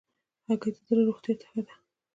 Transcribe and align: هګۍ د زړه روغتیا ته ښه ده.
هګۍ 0.47 0.69
د 0.73 0.77
زړه 0.87 1.01
روغتیا 1.07 1.33
ته 1.39 1.45
ښه 1.51 1.61
ده. 1.65 1.73